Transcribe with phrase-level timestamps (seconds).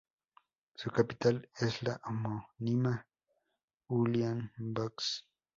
[0.73, 3.05] Su capital es la homónima
[3.89, 5.25] Uliánovsk.